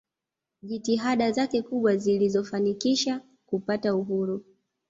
[0.63, 4.43] jitihada zake kubwa zilizo fanikisha kupata uhuru